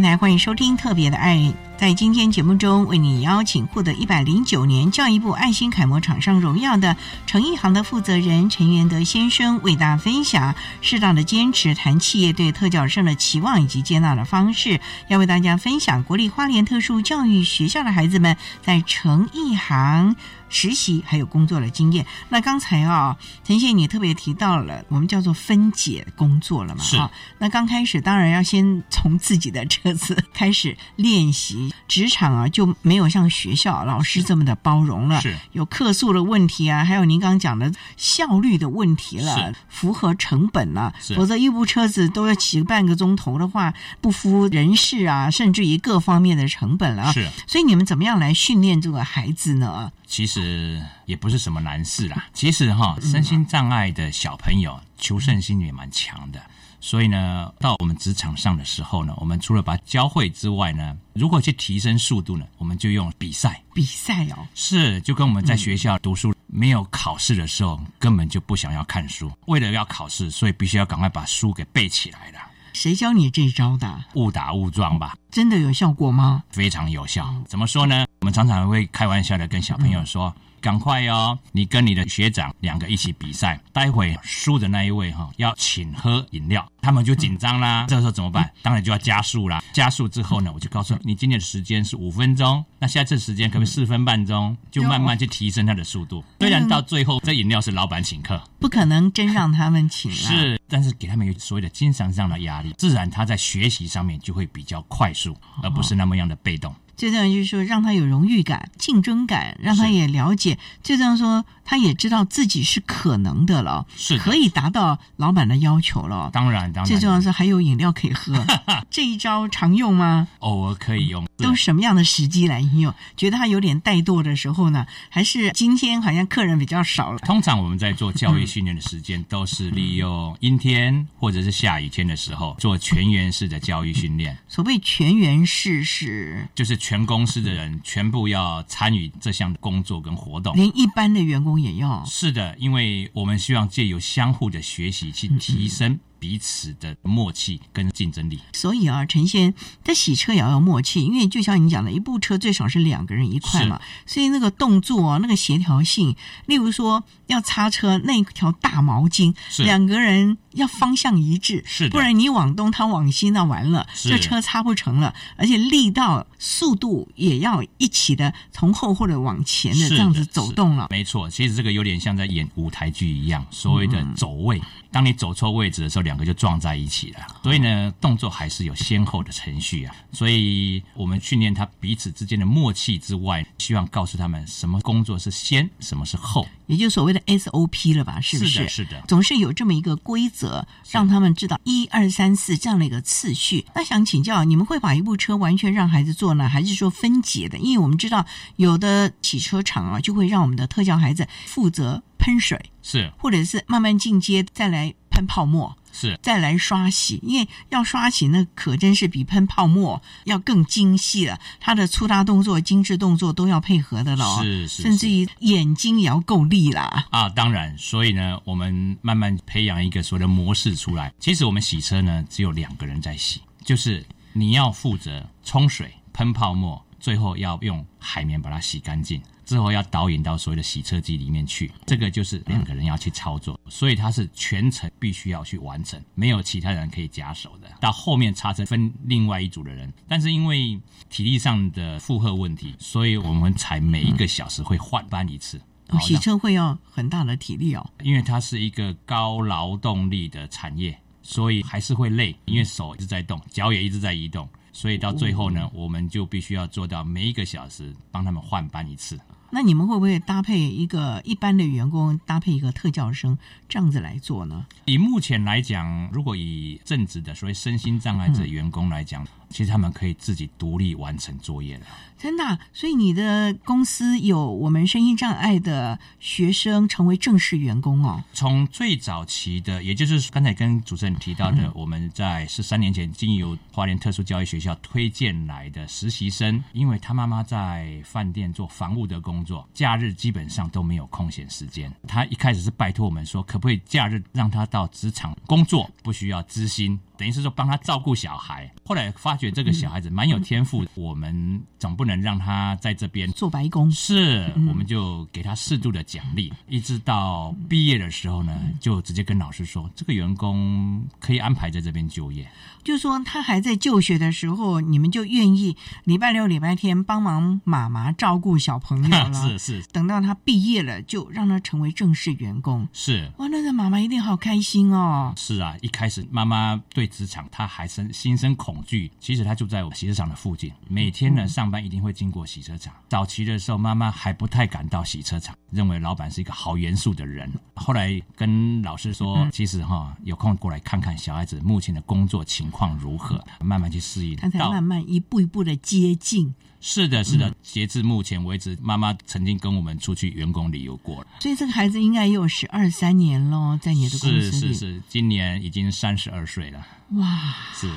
[0.09, 1.37] 来，欢迎收听《特别的爱》。
[1.79, 14.81] 在今天节目中，为你邀请获得一百零九年教育部爱心楷模厂商荣耀的诚意行的负责人陈元德先生，为大家分享适当的坚持谈企业对特教生的期望以及接纳的方式。
[15.07, 20.17] 要为大家分享国立花莲特殊教育学校的孩子们在诚意行。
[20.51, 22.07] 实习还有工作的经验。
[22.31, 26.83] 那刚才啊，陈先你特别提到了我们叫做分解工作了嘛？
[26.83, 26.97] 是。
[27.37, 31.68] 那刚开始当然要先从自己的车子开始练习。
[31.87, 35.37] 职场啊就没有像学校老师这么的包容了，是。
[35.53, 40.95] 有客诉的问题啊，还有您刚刚讲的效率的问题了，符合成本了。
[41.17, 47.13] 否则一部车子都要骑半个钟头的话，不符人事啊，甚至于各方面的成本了。
[47.13, 47.29] 是。
[47.47, 49.93] 所以你们怎么样来训练这个孩子呢？
[50.07, 52.27] 其实也不是什么难事啦。
[52.33, 56.41] 其实哈，身心障碍的小朋友求胜心也蛮强的，
[56.81, 63.61] 所以呢，到我们职场上的时候呢，我们除了把教会之外呢，如何去提升速度呢，我们就用比赛。
[63.75, 72.39] 比赛哦，是就跟我们在学校读书没有考试的时候，根本就不想要看书，为了要考试，所以必须要赶快把书给背起来了。
[72.73, 74.05] 谁教你这招的？
[74.15, 75.17] 误打误撞吧。
[75.31, 76.45] 真的有效果吗？
[76.51, 77.35] 非常有效。
[77.47, 78.07] 怎么说呢？
[78.21, 80.33] 我们常常会开玩笑的跟小朋友说。
[80.61, 81.39] 赶快哟！
[81.53, 87.87] 你跟你的学长两个一起比赛，待会输的那一位哈要请喝饮料，他们就紧张啦。
[87.89, 88.51] 这时候怎么办？
[88.63, 89.63] 当然就要加速啦。
[89.73, 94.57] 加速之后呢，我就告诉你，今天的时间是五分钟，那下次时间可不可以四分半钟？
[94.71, 96.25] 就慢慢去提升他的速度。
[96.41, 100.11] 虽然到最后这饮料是老板请客，不可能真让他们请。
[100.11, 106.75] 是，但是给他们有所谓的精神上的压力，自然他在学习上面就会比较快速，而不是那么样的被动。
[106.99, 110.59] 最重要就是说，让他有荣誉感、竞争感，让他也了解。
[110.83, 116.31] 最重要说，他也知道自己是可能的了，是可以达到老板的要求了。
[116.33, 116.87] 当然，当然。
[116.87, 118.35] 最重要是还有饮料可以喝。
[118.91, 120.27] 这一招常用吗？
[120.39, 121.27] 偶尔可以用。
[121.37, 122.93] 都什么样的时机来应用？
[123.17, 124.87] 觉得他有点怠惰的时候呢？
[125.11, 127.19] 还是今天好像客人比较少了？
[127.19, 134.37] 通常我们在做教育训练的时间，都是利用阴天或者是下雨天的时候做全员式的教育训练。
[134.49, 136.79] 所谓全员式是，就是。
[136.79, 142.05] 全公司的人全部要参与这项工作跟活动，连一般的员工也要。
[142.05, 145.99] 是的，因为我们希望借由相互的学习去提升。
[146.19, 149.55] 彼此的默契跟竞争力，所以啊，陈先
[149.85, 156.17] 在洗车也要有默契，因为就像你讲的，一部车最少是两个人一块嘛，所以那个动作啊，那个协调性，
[156.47, 170.89] 例如说要擦车那条大毛巾，两个人要方向一致，是不然你往东，他往西，那完了，这车擦不成了，而且力道、速度也要一起的，从后或者往前的这样子走动了。
[170.91, 174.61] 没错，其实这个有点像在演舞台剧一样，所谓的走位。
[174.99, 177.21] 当你走错位置的时候，两个就撞在一起了。
[177.45, 179.95] 所以呢，动作还是有先后的程序啊。
[180.11, 188.21] 所以我们训练他彼此之间的默契之外，希望告诉他们什么工作是先，什么是后，也就所谓的 SOP 了吧？
[188.21, 188.51] 是不是？
[188.51, 189.05] 是的，是的。
[189.07, 193.65] 总是有这么一个规则，让他们知道一二三四这样的一个次序。
[193.77, 197.57] 那想请教，你们会把一部车完全让孩子坐呢，还是说分解的？
[197.59, 198.27] 因为我们知道
[198.57, 202.03] 有的洗车厂啊，就会让我们的特教孩子负责。
[202.19, 211.39] 喷水是，或者是慢慢进阶，再来喷泡沫是，再来刷洗，因为要刷洗那可真是比喷泡沫要更精细了。
[211.61, 217.07] 它的粗大动作、精致动作都要配合的了，是是，甚至于眼睛也要够力啦。
[217.11, 221.13] 啊，当然，所以呢，我们慢慢培养一个所谓的模式出来。
[221.19, 229.21] 其实我们洗车呢，只有两个人在洗，就是你要负责冲水、喷泡沫，最后要用海绵把它洗干净。
[229.49, 237.67] 之后要导引到所谓的洗车机里面去，这个就是两个人要去操作，所以他是全程必须要去完成，没有其他人可以夹手的。
[237.81, 240.79] 到后面擦车分另外一组的人，但是因为
[241.09, 245.59] 体力上的负荷问题，所以我们才每一个小时会换班一次。
[246.03, 259.19] 洗车会要很大的体力哦，因为它是一个高劳动力的产业，所以还是会累，因为手一直在动，脚也一直在移动，所以到最后呢，我们就必须要做到每一个小时帮他们换班一次。
[259.51, 263.39] 那你们会不会搭配一个一般的员工搭配一个特教生
[263.69, 264.67] 这样子来做呢？
[264.85, 269.27] 以目前来讲，如果以正职的所谓身心障碍者员工来讲。
[269.51, 271.87] 其实他们可以自己独立完成作业的，
[272.19, 272.59] 真的。
[272.73, 278.23] 所以你的公司有我们身心障碍的学生成为正式员工哦。
[278.33, 291.93] 从最早期的，也就是刚才跟主持人提到的，我们在十三年前经由华联特殊教育学校推荐来的实习生，因为他妈妈在饭店做房务的工作，假日基本上都没有空闲时间。
[292.07, 296.99] 他一开始是拜托我们说，可不可以假日让他到职场工作，不需要资薪。
[297.19, 298.73] 等于是说帮他照顾小孩。
[298.87, 303.91] 后来发觉这个小孩子蛮有天赋，我们总不能让他在这边做白工。
[303.93, 312.49] 是，我们就给他适度的奖励，一直到毕业的时候呢，就直接跟老师说，这个员工可以安排在这边就业。
[312.85, 319.33] 就是说他还在就学的时候，你们就愿意礼拜六、礼拜天帮忙妈妈照顾小朋友了。
[319.35, 319.83] 是是。
[319.93, 322.89] 等到他毕业了，就让他成为正式员工。
[322.95, 323.31] 是。
[323.39, 325.35] 哇，那个妈妈一定好开心哦。
[325.37, 329.11] 是啊，一开始妈妈对职场他还生心生恐惧。
[329.19, 332.95] 其实他就在我洗车场的附近，每天呢上班一定会经过洗车场。
[333.09, 337.51] 早期的时候，妈妈还不太敢到洗车场，认为老板是一个好严肃的人。
[337.75, 344.37] 后来跟老师说，其实哈有空过来看看小孩子目前的工作情况如何，慢慢去适应。
[344.37, 346.55] 他才慢慢一步一步的接近。
[346.81, 347.53] 是的，是的。
[347.61, 351.27] 截至目前为止，妈妈曾经跟我们出去员工旅游过了。
[351.41, 354.41] 所以这个孩子应该也有十二三年喽，在你的公司里。
[354.43, 356.87] 是是是，今年已经三十二岁了。
[357.13, 357.27] 哇，
[357.75, 357.89] 是。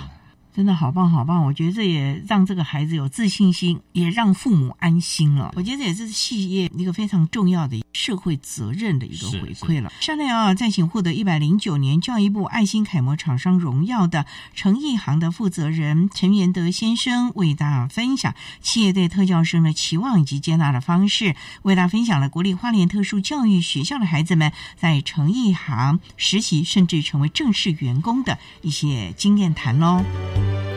[0.54, 1.46] 真的好棒好棒！
[1.46, 5.54] 我觉得这也让这个孩子有自信心，也让父母安心了。
[5.56, 9.92] 我觉得这也是企业一个非常重要的社会责任的一个回馈了。
[10.02, 30.04] 下面啊，再请获得一百零九年教育部爱心楷模厂商荣耀的诚毅行的负责人陈元德先生，为大家分享企业对特教生的期望以及接纳的方式，为大家分享了国立花莲特殊教育学校的孩子们在诚毅行实习，甚至成为正式员工的一些经验谈喽。
[30.42, 30.71] thank you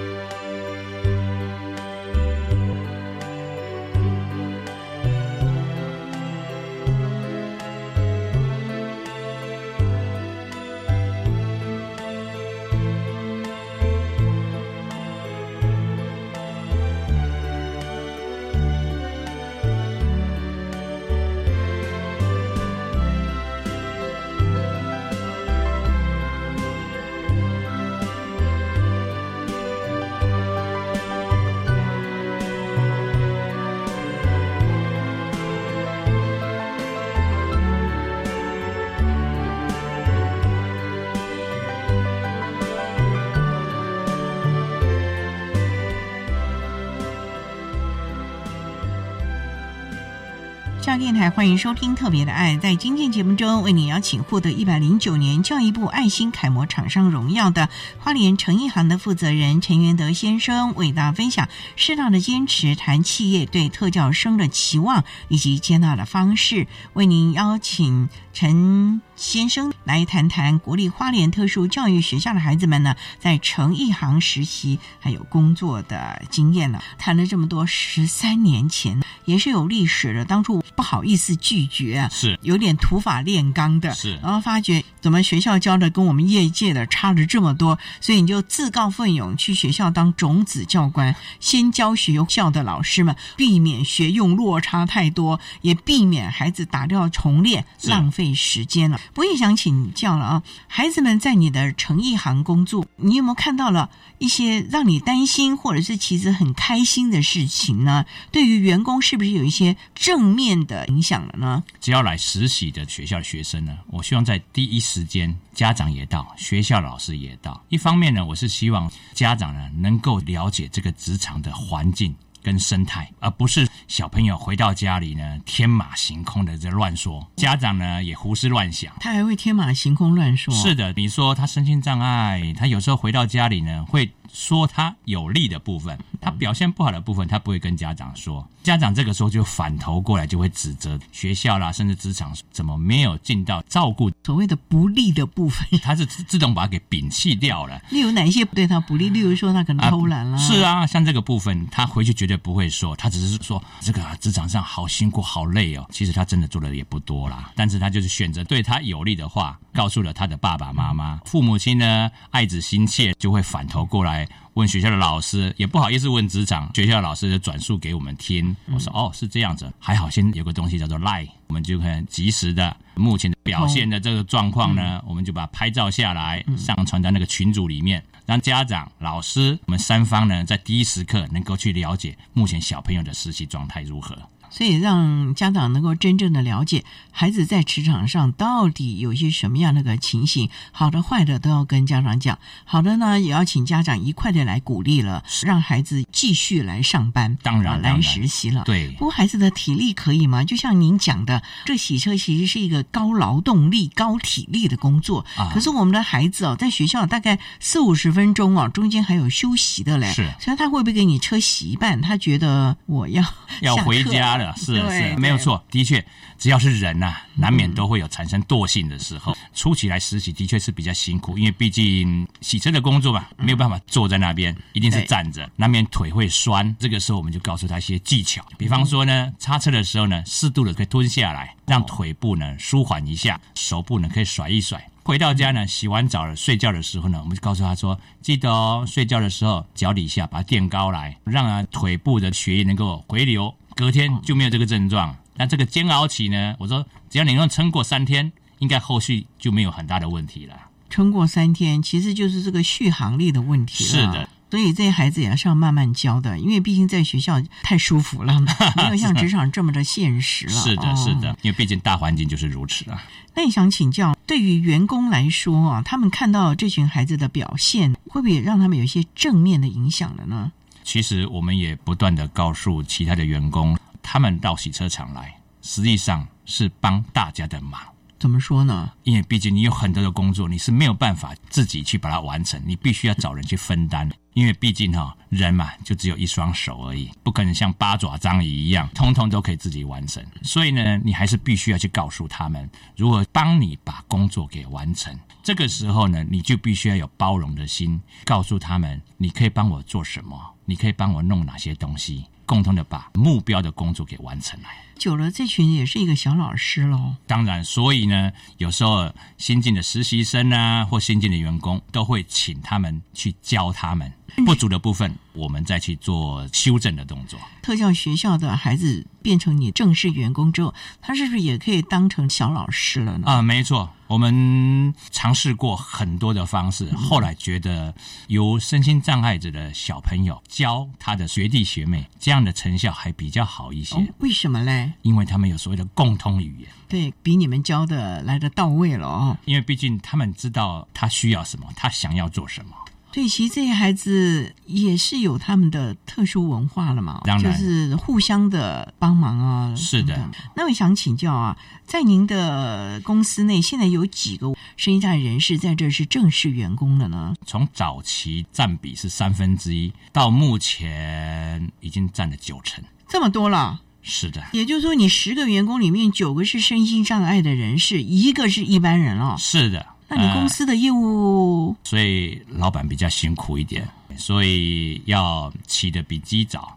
[50.99, 52.57] 电台欢迎收听《特别的爱》。
[52.61, 57.68] 在今天节目中，为您邀请获得一百零九年教育部爱心楷模厂商荣耀的
[57.99, 66.68] 花莲诚一行的负责人陈元德先生，为大家分享适当的坚持，谈企业对特教生的期望以及接纳的方式。
[66.93, 69.03] 为您邀请陈。
[69.17, 76.83] 先生来谈谈国立花莲特殊教育学校的孩子们呢，在成一行实习还有工作的经验呢。
[76.99, 80.25] 谈了这么多，十三年前也是有历史的。
[80.25, 83.95] 当初不好意思拒绝，是有点土法炼钢的。
[83.95, 99.01] 是，然后发觉怎么学校教的跟我们业界的差了这么多，所以你就自告奋勇去学校当种子教官，先教学校的老师们，避免学用落差太多，也避免孩子打掉重练，浪费时间了。
[99.17, 108.05] 我也想请教了啊，孩子们在你的成艺行工作，你有没有看到了一些让你担心，或者是其实很开心的事情呢？
[108.33, 111.63] 对于员工是不是有一些正面的影响了呢？
[111.81, 117.63] 只要来实习的学校学生呢，我希望在第一时间家长也到，学校老师也到。
[117.69, 122.15] 一方面呢，我是希望家长呢能够了解这个职场的环境。
[122.45, 130.55] 跟生态，而不是小朋友回到家里呢天马行空的在乱说，家长呢也胡思乱想，他还会天马行空乱说。
[130.55, 134.11] 是的，你说他身心障碍，他有时候回到家里呢会。
[134.37, 138.45] 说他有利的部分，他表现不好的部分，他不会跟家长说。
[138.65, 147.81] 家长这个时候就反头过来，就会指责学校啦，甚至职场怎么没有尽到照顾所谓的不利的部分， 他是自动把它给摒弃掉了。
[147.91, 149.11] 例如哪一些对他不利？
[149.11, 150.39] 例如说他可能偷懒了。
[150.39, 155.87] 是啊，像这个部分，他回去绝对不会说，他只是说这个职场上好辛苦、好累哦。
[155.91, 161.21] 其实他真的做的也不多啦，但是他就是选择对他有利的话，告诉了他的爸爸妈妈。
[161.27, 164.27] 父母亲呢，爱子心切，就会反头过来。
[164.55, 168.57] 问学校的老师也不好意思问职场，学校的老师就转述给我们听。
[168.73, 184.17] 我说哦，是这样子，还好先有个东西叫做 Line，我们就可以及时的目前的表现的这个状况呢，我们就把拍照下来上传到那个群组里面，让家长、老师我们三方呢在第一时刻能够去了解目前小朋友的实习状态如何。
[184.55, 192.39] 所以让家长能够真正的了解孩子在职场上到底有些什么样的个情形，好的坏的都要跟家长讲。
[192.65, 198.63] 好的呢，也要请家长一块的来鼓励了，让孩子继续来上班，当然来实习了。
[198.65, 200.45] 对，不过孩子的体力可以吗？
[200.45, 205.27] 就像您讲的，这洗车其实是一个高劳动力、高体力的工作。
[205.37, 210.13] 啊，可是我们的孩子哦，在学校大概四五十分钟哦，中间还有休息的嘞。
[210.13, 212.01] 是，所以他会不会给你车洗一半？
[212.01, 213.25] 他觉得我要
[213.61, 214.44] 要回家了。
[214.57, 216.05] 是是，没有错，的确，
[216.39, 219.37] 只要是人呐，难免都会有产生惰性的时候。
[219.55, 226.75] 初期来实习的确是比较辛苦，因为毕竟洗车的工作嘛，没有办法坐在那边，一定是站着，难免腿会酸。
[226.79, 234.85] 这个时候我们就告诉他一些技巧，比方说呢，擦车的时候呢，适度的可以蹲下来，让腿部呢舒缓一下，手部呢可以甩一甩。
[235.05, 243.55] 回到家呢，洗完澡了，睡觉的时候呢，我们就告诉他说，记得哦，睡觉的时候脚底下把它垫高来，让啊腿部的血液能够回流。
[243.75, 246.55] 隔天就没有这个症状，那这个煎熬期呢？
[246.59, 250.55] 我说只要你能撑过三天，应该后续就没有很大的问题了。
[250.91, 253.91] 撑过三天，其实就是这个续航力的问题了。
[253.91, 258.41] 是的，所以这些孩子也是要慢慢教的，因为毕竟在学校太舒服了，
[258.77, 260.53] 没有像职场这么的现实了。
[260.53, 263.03] 是的，是的，因为毕竟大环境就是如此啊。
[263.35, 270.53] 那你想请教，对于员工来说啊，他们看到这群孩子的表现，会不会让他们有一些正面的影响了呢？
[270.85, 277.80] 其实我们也不断的告诉其他的员工，他们到洗车场来，实际上是帮大家的忙。
[278.25, 278.91] 怎么说呢？
[279.03, 284.11] 因为毕竟你有很多的工作，你是没有办法自己去把它完成，你必须要找人去分担。
[284.33, 290.25] 因为毕竟哈人嘛，就只有一双手而已，不可能像八爪章鱼一样，通通都可以自己完成。
[290.43, 295.14] 所以呢，你还是必须要去告诉他们，如何帮你把工作给完成。
[295.43, 304.69] 这个时候呢，你就必须要有包容的心，告诉他们，你可以帮我做什么，你可以帮我弄哪些东西，共同的把目标的工作给完成来。
[304.97, 307.17] 久了，这群也是一个小老师喽。
[307.27, 314.13] 当然，所以呢，有时候新进的实习生啊，或新进的员工，都会请他们去教他们
[314.45, 317.39] 不足的部分，我们再去做修正的动作。
[317.62, 323.26] 特教学校的孩子变成你正式员工之后，他是不是也可以当成小老师了呢？
[323.26, 323.91] 啊，没错。
[324.07, 327.93] 我们尝试过很多的方式，后来觉得
[328.28, 333.97] 由身心障碍者的小朋友教他的学弟学妹，这样的成效还比较好一些。
[334.18, 334.93] 为什么嘞？
[335.03, 339.39] 因为他们有所谓的共通语言，对比你们教的来的到位了哦。
[339.47, 342.76] 因为毕竟他们知道他需要什么，他想要做什么。
[343.15, 349.75] 对，其实这些孩子也是有他们的特殊文化了嘛，就是互相的帮忙啊。
[349.77, 350.29] 是的。
[350.57, 351.57] 那我想请教啊，
[351.87, 357.37] 在您的公司内，现在有几个声音障碍人士在这是正式员工了呢？
[357.47, 363.81] 从早期占比是三分之一，到目前已经占了九成，这么多了。
[364.03, 369.37] 是的，也就是说，你十个员工里面九个是身心障碍的人士，一个是一般人哦。
[369.39, 369.87] 是的。
[370.17, 376.77] 那你公司的业务，所以老板比较辛苦一点，所以要起得比鸡早，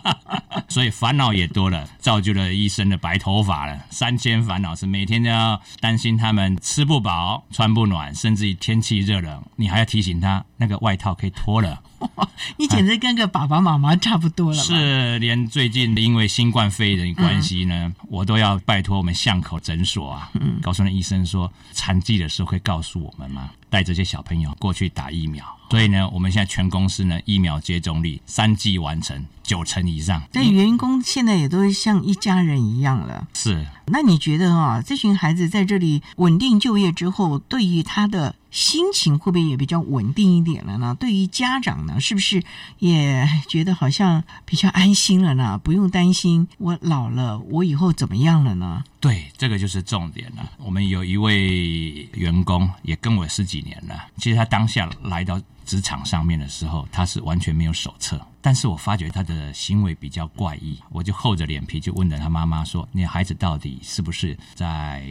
[0.68, 3.78] 所以烦恼也多了，造就了一身的白头发了。
[3.90, 11.82] 三千烦恼是每天都要担心他们吃不饱、穿不暖，甚至于天气热了，你还要提醒他那个外套可以脱了。
[12.56, 14.56] 你简直跟个爸爸妈妈差不多了。
[14.56, 20.30] 是，连最近因为新冠肺炎的关系呢，我都要拜托我们巷口诊所啊，
[20.62, 23.50] 告诉那医生说，残疾的时候会告诉我们吗？
[23.74, 25.44] 带这些小朋友过去打疫苗。
[25.68, 30.22] 所以呢，我们现在全公司呢疫苗接种率三剂完成九成以上。
[30.30, 33.26] 对，员工现在也都像一家人一样了。
[33.34, 33.66] 是。
[33.86, 40.96] 那你觉得啊，这群孩子在这里稳定就业之后，对于他的心情会不会也比较稳定一点了呢？
[41.00, 42.44] 对于家长呢，是不是
[42.78, 45.58] 也觉得好像比较安心了呢？
[45.58, 48.84] 不用担心我老了，我以后怎么样了呢？
[49.04, 50.50] 对，这个就是重点了。
[50.56, 55.38] 我们有一位员工也跟我十几年了，其实他当下来到。
[55.64, 65.02] 职场上面的时候，他是完全没有手册，但是我发觉他的行为比较怪异，我就厚着脸皮就问了他妈妈说：“你孩子到底是不是在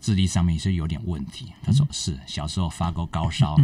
[0.00, 3.56] 智力上面是有点问题？”他说：“是，小时候发过高烧，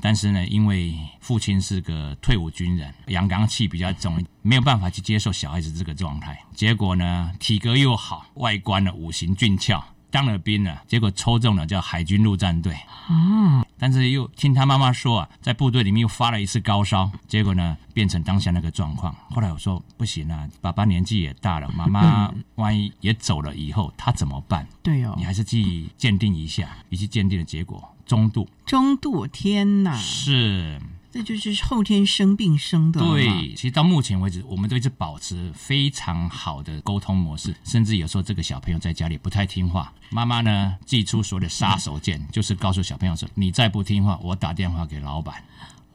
[0.00, 9.82] 但是呢，因为父亲是个退伍军人，阳刚气比较重，没有办法去接受小孩子这个状态，结果呢，体格又好，外观呢五行俊俏。”
[10.16, 12.72] 当了兵了，结果抽中了叫海军陆战队。
[12.72, 19.14] 啊，但是又听他妈妈说啊，在部队里面又发了一次高烧，结果呢变成当下那个状况。
[19.28, 24.66] 后来我说不行啊，爸爸年纪也大了，妈妈 万一也走了以后，他怎么办？
[24.82, 28.48] 对哦，你还是去鉴定一下，以及鉴定的结果中度。
[28.64, 29.94] 中度，天哪！
[29.98, 30.80] 是。
[31.22, 33.00] 这就是后天生病生的。
[33.00, 45.42] 对，其实到目前为止，我们都一直保持非常好的沟通模式，甚至有时候这个小朋友在家里不太听话，妈妈呢寄出所有的杀手锏，就是告诉小朋友说：“你再不听话，我打电话给老板。”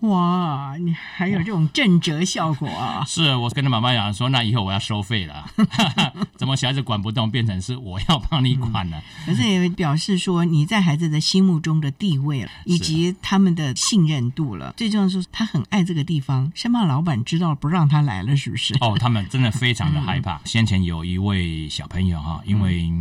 [0.01, 3.03] 哇，你还有这种震折效果啊！
[3.07, 5.45] 是我跟他妈妈讲说，那以后我要收费了，
[6.35, 9.01] 怎么小孩子管不动，变成是我要帮你管了？
[9.25, 14.73] 可是也表示说你在孩子的心目中的地位了，以及他们的信任度了。
[14.75, 18.75] 最重要是，他很爱这个地方，生怕老板知道不让他来了，是不是？
[18.81, 20.41] 哦，他们真的非常的害怕。
[20.45, 22.91] 先前有一位小朋友哈，因为。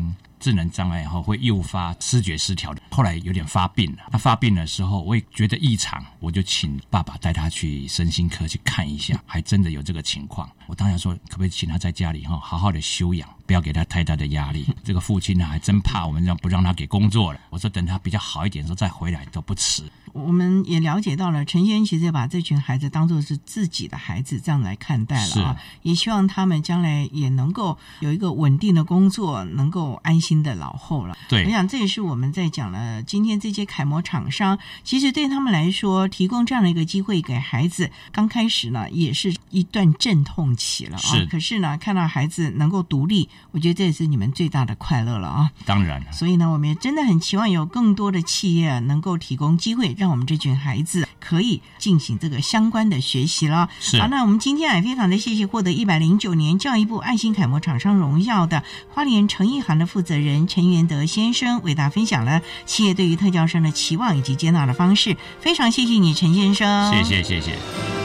[0.40, 3.98] 智能障碍后会诱发视觉失调的，后来有点发病了。
[4.10, 10.50] 他发病的时候，我也觉得异常，我就请爸爸带他去身心科去看一下，还真的有这个情况。
[10.66, 14.66] 我当然说，可不可以请他在家里哈，好好的休养，不要给他太大的压力。
[14.82, 17.40] 这个父亲呢，还真怕我们让不让他给工作了。
[17.50, 19.82] 我说等他比较好一点的时候再回来都不迟。
[20.12, 31.16] 我们也了解到了，陈先生其实把这群孩子当做是自己的孩子这样来看待了啊，也希望他们将来也能够有一个稳定的工作，能够安心的老后了。
[31.28, 41.26] 对，我想这也是我们在讲了今天这些楷模厂商，其实对他们来说，提供这样的一个机会给孩子，刚开始呢也是一段阵痛期了啊。
[41.30, 45.50] 可是呢，看到孩子能够独立，我觉得这也是你们最大的快乐了啊。
[45.64, 46.02] 当然。
[46.12, 49.94] 所以呢，我们也真的很期望有更多的企业能够提供机会。
[50.00, 53.68] 让我们这群孩子可以进行这个相关的学习了。
[53.80, 65.14] 是好，那我们今天也非常的谢谢获得一百零九年教育部爱心楷模厂商荣耀的花莲诚意行的负责人陈元德先生，为大家分享了企业对于特教生的期望以及接纳的方式。
[65.38, 66.90] 非常谢谢你，陈先生。
[66.94, 67.99] 谢谢，谢谢。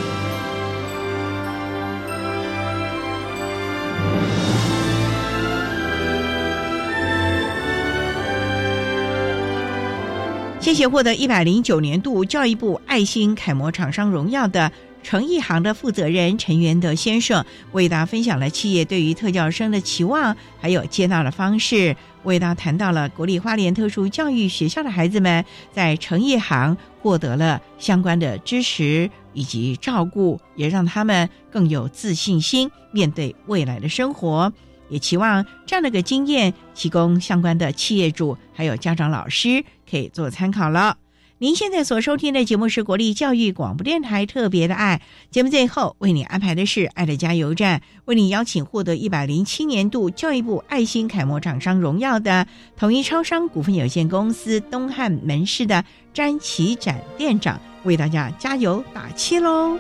[10.66, 14.72] 谢谢获得一百零九年度教育部爱心楷模厂商荣耀的
[15.04, 34.52] 诚意行的负责人陈元德先生，为大家分享了企业对于特教生的期望，还有接纳的方式，为大家谈到了国立花莲特殊教育学校的孩子们在诚意行获得了相关的支持以及照顾，也让他们更有自信心面对未来的生活。
[34.88, 40.98] 也期望这样的个经验，提供相关的企业主还有家长老师可以做参考了。
[41.38, 55.84] 您现在所收听的节目是国立教育广播电台特别的爱节目，最后为你安排的是爱的加油站，为你邀请获得一百零七年度教育部爱心楷模厂商荣耀的统一超商股份有限公司东汉门市的
[56.14, 59.78] 詹启展店长，为大家加油打气喽。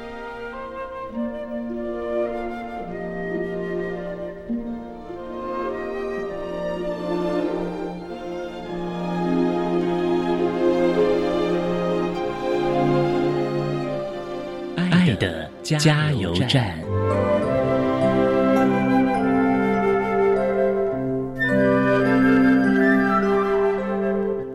[15.66, 16.78] 加油站。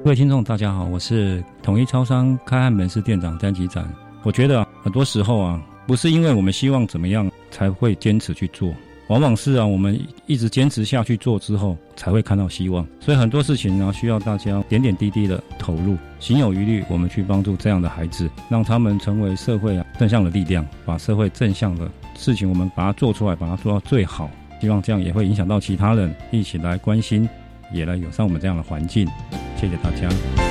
[0.05, 3.93] 各位听众，大家好，我是统一超商开汉门市店长詹吉展。
[4.23, 8.73] 我觉得很多时候啊，不是因为我们希望怎么样才会坚持去做。
[9.11, 12.87] 往往是啊，我们一直坚持下去做之后，才会看到希望。
[13.01, 24.31] 所以很多事情呢，需要大家点点滴滴的投入，心有余力，我们去帮助这样的孩子，让他们成为社会啊正向的力量，把社会正向的事情，我们把它做出来，把它做到最好。
[24.61, 27.29] 希望这样也会影响到其他人，一起来关心，
[27.73, 29.09] 也来友善我们这样的环境。
[29.57, 30.50] 谢谢大家。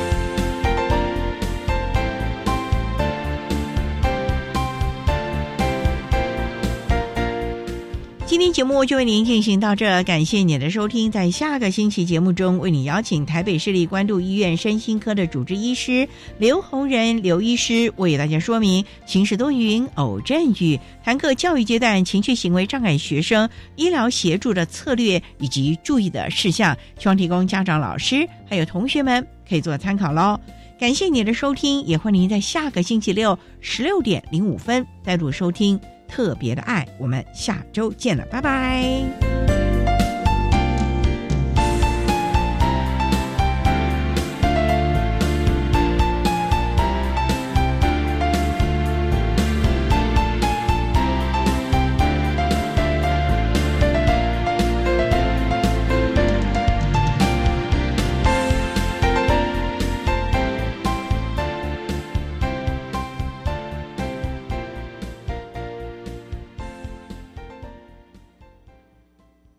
[8.60, 11.10] 节目就为您进行到这，感谢您的收听。
[11.10, 16.06] 在下个星期节目中，为你邀请台北市立关渡医院身心科的主治医师
[16.38, 30.38] 刘洪仁刘医师，为大家说明晴时多云偶阵雨，谈课教育阶段情绪行为障碍学生医疗协助的策略以及注意的事项，希望提供家长、老师还有同学们可以做参考喽。
[30.78, 35.80] 感谢您的收听，也欢迎您在下个星期六十六点零五分再度收听。
[36.10, 39.59] 特别的爱，我们下周见了，拜拜。